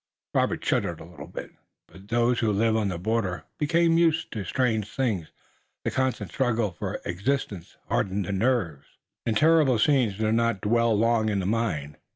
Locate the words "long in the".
10.97-11.45